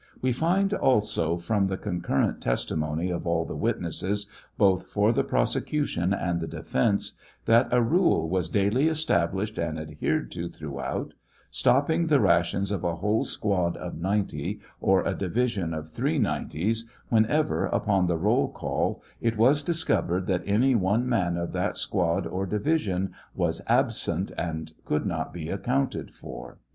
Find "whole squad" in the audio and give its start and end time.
12.95-13.77